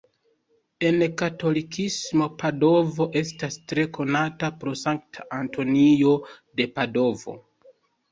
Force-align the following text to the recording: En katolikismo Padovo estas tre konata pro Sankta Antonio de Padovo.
En 0.87 0.95
katolikismo 1.21 2.27
Padovo 2.43 3.07
estas 3.21 3.57
tre 3.73 3.85
konata 3.97 4.49
pro 4.63 4.73
Sankta 4.85 5.27
Antonio 5.41 6.15
de 6.63 6.67
Padovo. 6.79 7.37